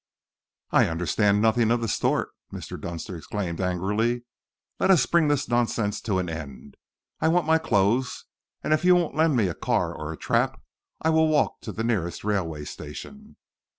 "I 0.71 0.87
understand 0.87 1.43
nothing 1.43 1.69
of 1.69 1.79
the 1.79 1.87
sort," 1.87 2.29
Mr. 2.51 2.81
Dunster 2.81 3.17
exclaimed 3.17 3.61
angrily. 3.61 4.23
"Let 4.79 4.89
us 4.89 5.05
bring 5.05 5.27
this 5.27 5.47
nonsense 5.47 6.01
to 6.01 6.17
an 6.17 6.27
end. 6.27 6.75
I 7.19 7.27
want 7.27 7.45
my 7.45 7.59
clothes, 7.59 8.25
and 8.63 8.73
if 8.73 8.83
you 8.83 8.95
won't 8.95 9.13
lend 9.15 9.35
me 9.37 9.47
a 9.47 9.53
car 9.53 9.93
or 9.93 10.11
a 10.11 10.17
trap, 10.17 10.59
I'll 11.03 11.27
walk 11.27 11.61
to 11.61 11.71
the 11.71 11.83
nearest 11.83 12.23
railway 12.23 12.65
station." 12.65 13.35